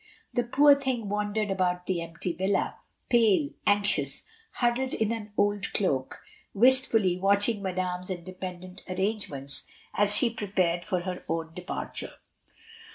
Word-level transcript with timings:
The 0.33 0.43
poor 0.43 0.73
thing 0.73 1.09
wandered 1.09 1.51
about 1.51 1.85
the 1.85 2.01
empty 2.01 2.33
villa, 2.33 2.79
pale, 3.07 3.51
anxious, 3.67 4.25
huddled 4.53 4.95
in 4.95 5.11
an 5.11 5.31
old 5.37 5.71
cloak, 5.73 6.23
wistfully 6.55 7.17
watching 7.19 7.61
Madame's 7.61 8.09
independent 8.09 8.81
arrange 8.89 9.29
ments 9.29 9.67
as 9.93 10.15
she 10.15 10.31
prepared 10.31 10.83
for 10.83 11.01
her 11.01 11.23
own 11.29 11.53
departure. 11.53 12.13